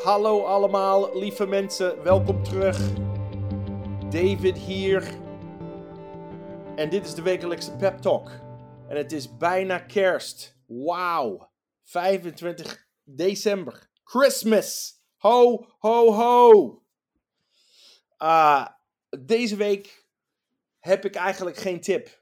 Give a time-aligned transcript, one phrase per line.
[0.00, 2.78] Hallo allemaal, lieve mensen, welkom terug.
[4.10, 5.14] David hier.
[6.76, 8.30] En dit is de wekelijkse Pep Talk.
[8.88, 10.56] En het is bijna kerst.
[10.66, 11.52] Wauw.
[11.82, 13.90] 25 december.
[14.04, 15.00] Christmas.
[15.16, 16.82] Ho, ho, ho.
[18.16, 18.66] Ah,
[19.26, 20.06] deze week
[20.78, 22.21] heb ik eigenlijk geen tip.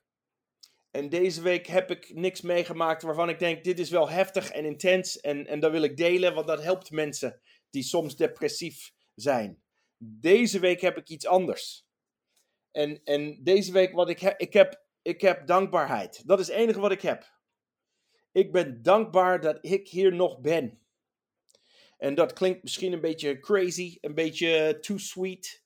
[0.91, 4.65] En deze week heb ik niks meegemaakt waarvan ik denk: dit is wel heftig en
[4.65, 5.21] intens.
[5.21, 7.41] En, en dat wil ik delen, want dat helpt mensen
[7.71, 9.63] die soms depressief zijn.
[9.99, 11.89] Deze week heb ik iets anders.
[12.71, 16.23] En, en deze week wat ik heb, ik heb, ik heb dankbaarheid.
[16.27, 17.39] Dat is het enige wat ik heb.
[18.33, 20.81] Ik ben dankbaar dat ik hier nog ben.
[21.99, 25.65] En dat klinkt misschien een beetje crazy, een beetje too sweet.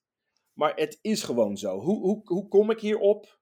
[0.53, 1.79] Maar het is gewoon zo.
[1.81, 3.39] Hoe, hoe, hoe kom ik hierop?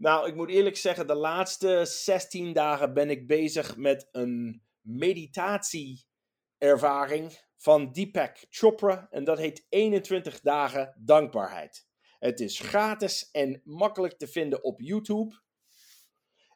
[0.00, 7.38] Nou, ik moet eerlijk zeggen, de laatste 16 dagen ben ik bezig met een meditatieervaring
[7.56, 9.06] van Deepak Chopra.
[9.10, 11.88] En dat heet 21 dagen dankbaarheid.
[12.18, 15.40] Het is gratis en makkelijk te vinden op YouTube.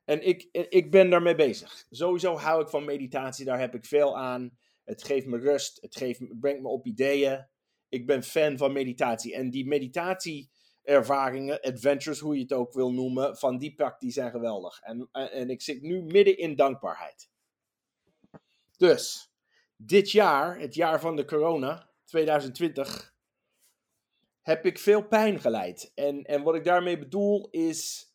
[0.04, 1.86] En ik, ik ben daarmee bezig.
[1.90, 4.58] Sowieso hou ik van meditatie, daar heb ik veel aan.
[4.84, 7.48] Het geeft me rust, het geeft, brengt me op ideeën.
[7.88, 9.34] Ik ben fan van meditatie.
[9.34, 9.66] En die
[10.84, 14.80] meditatieervaringen, adventures, hoe je het ook wil noemen, van Deepak, die zijn geweldig.
[14.80, 17.30] En, en ik zit nu midden in dankbaarheid.
[18.76, 19.32] Dus,
[19.76, 23.14] dit jaar, het jaar van de corona, 2020,
[24.42, 25.92] heb ik veel pijn geleid.
[25.94, 28.12] En, en wat ik daarmee bedoel is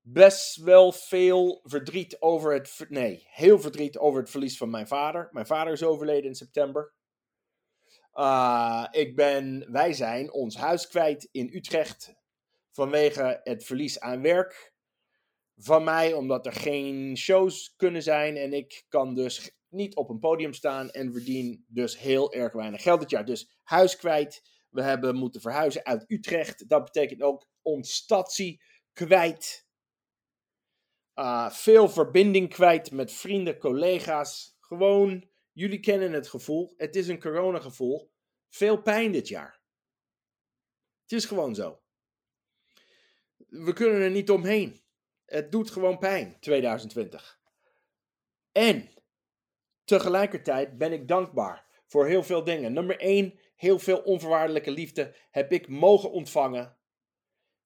[0.00, 2.86] best wel veel verdriet over het.
[2.88, 5.28] Nee, heel verdriet over het verlies van mijn vader.
[5.32, 6.92] Mijn vader is overleden in september.
[8.14, 12.14] Uh, ik ben, wij zijn ons huis kwijt in Utrecht
[12.70, 14.72] vanwege het verlies aan werk
[15.56, 20.18] van mij, omdat er geen shows kunnen zijn en ik kan dus niet op een
[20.18, 23.24] podium staan en verdien dus heel erg weinig geld dit jaar.
[23.24, 24.42] Dus huis kwijt.
[24.70, 26.68] We hebben moeten verhuizen uit Utrecht.
[26.68, 28.62] Dat betekent ook ons stadsie
[28.92, 29.66] kwijt.
[31.14, 34.56] Uh, veel verbinding kwijt met vrienden, collega's.
[34.60, 36.74] Gewoon, jullie kennen het gevoel.
[36.76, 38.12] Het is een coronagevoel.
[38.48, 39.60] Veel pijn dit jaar.
[41.02, 41.82] Het is gewoon zo.
[43.36, 44.82] We kunnen er niet omheen.
[45.24, 47.40] Het doet gewoon pijn, 2020.
[48.52, 48.88] En
[49.84, 52.72] tegelijkertijd ben ik dankbaar voor heel veel dingen.
[52.72, 56.76] Nummer 1, heel veel onvoorwaardelijke liefde heb ik mogen ontvangen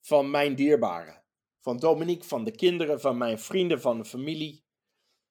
[0.00, 1.24] van mijn dierbaren.
[1.60, 4.64] Van Dominique, van de kinderen, van mijn vrienden, van de familie.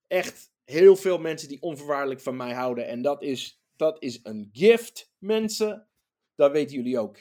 [0.07, 2.87] Echt heel veel mensen die onvoorwaardelijk van mij houden.
[2.87, 5.89] En dat is, dat is een gift, mensen.
[6.35, 7.17] Dat weten jullie ook.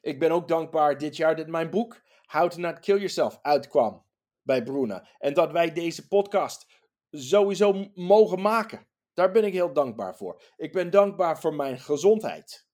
[0.00, 4.06] Ik ben ook dankbaar dit jaar dat mijn boek How to Not Kill Yourself uitkwam
[4.42, 5.08] bij Bruna.
[5.18, 6.66] En dat wij deze podcast
[7.10, 8.86] sowieso mogen maken.
[9.12, 10.42] Daar ben ik heel dankbaar voor.
[10.56, 12.66] Ik ben dankbaar voor mijn gezondheid.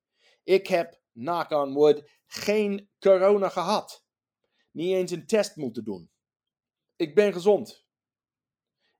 [0.42, 4.04] Ik heb, knock on wood, geen corona gehad.
[4.70, 6.10] Niet eens een test moeten doen.
[6.96, 7.86] Ik ben gezond.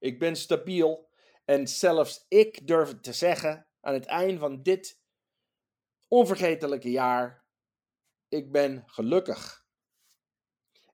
[0.01, 1.09] Ik ben stabiel.
[1.45, 5.01] En zelfs ik durf te zeggen aan het eind van dit
[6.09, 7.45] onvergetelijke jaar:
[8.29, 9.65] ik ben gelukkig.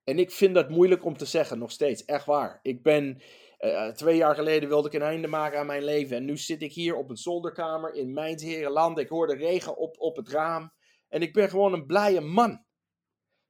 [0.05, 2.05] En ik vind dat moeilijk om te zeggen, nog steeds.
[2.05, 2.59] Echt waar.
[2.63, 3.23] Ik ben.
[3.59, 6.17] Uh, twee jaar geleden wilde ik een einde maken aan mijn leven.
[6.17, 8.99] En nu zit ik hier op een zolderkamer in mijn Herenland.
[8.99, 10.73] Ik hoor de regen op, op het raam.
[11.09, 12.65] En ik ben gewoon een blije man.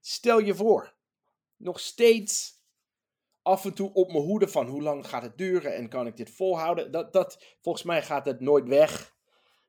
[0.00, 0.96] Stel je voor
[1.56, 2.55] nog steeds
[3.46, 6.16] af en toe op mijn hoede van hoe lang gaat het duren en kan ik
[6.16, 6.90] dit volhouden.
[6.90, 9.14] Dat, dat, volgens mij gaat het nooit weg.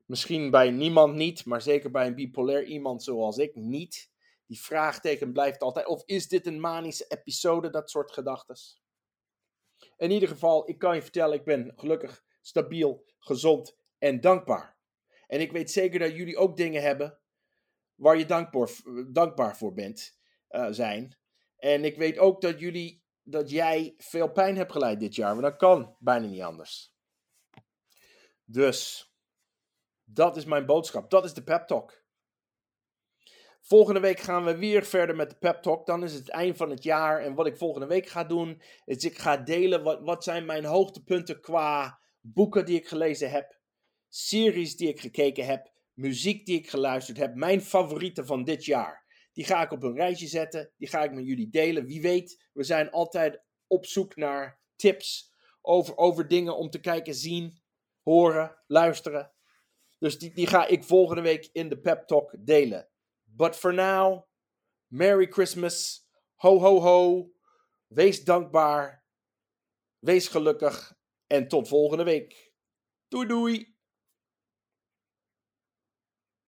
[0.06, 4.12] Misschien bij niemand niet, maar zeker bij een bipolair iemand zoals ik niet.
[4.46, 5.88] Die vraagteken blijft altijd.
[5.88, 7.70] Of is dit een manische episode?
[7.70, 8.56] Dat soort gedachten.
[9.98, 14.78] In ieder geval, ik kan je vertellen, ik ben gelukkig, stabiel, gezond en dankbaar.
[15.28, 17.20] En ik weet zeker dat jullie ook dingen hebben
[17.96, 18.70] waar je dankbaar,
[19.12, 20.18] dankbaar voor bent,
[20.50, 21.18] uh, zijn.
[21.58, 25.50] En ik weet ook dat jullie, dat jij veel pijn hebt geleid dit jaar, maar
[25.50, 26.96] dat kan bijna niet anders.
[28.46, 29.12] Dus,
[30.04, 31.10] dat is mijn boodschap.
[31.10, 32.06] Dat is de pep talk.
[33.62, 35.86] Volgende week gaan we weer verder met de pep talk.
[35.86, 37.22] Dan is het eind van het jaar.
[37.22, 40.66] En wat ik volgende week ga doen, is ik ga delen wat, wat zijn mijn
[40.66, 43.60] hoogtepunten qua boeken die ik gelezen heb,
[44.08, 49.06] series die ik gekeken heb, muziek die ik geluisterd heb, mijn favorieten van dit jaar.
[49.38, 50.72] Die ga ik op een rijtje zetten.
[50.78, 51.86] Die ga ik met jullie delen.
[51.86, 57.14] Wie weet, we zijn altijd op zoek naar tips over, over dingen om te kijken,
[57.14, 57.62] zien,
[58.02, 59.34] horen, luisteren.
[59.98, 62.90] Dus die, die ga ik volgende week in de Pep Talk delen.
[63.24, 64.24] But for now,
[64.88, 66.08] Merry Christmas.
[66.36, 67.32] Ho, ho, ho.
[67.88, 69.06] Wees dankbaar.
[70.00, 70.98] Wees gelukkig.
[71.28, 72.54] En tot volgende week.
[73.08, 73.77] Doei, doei.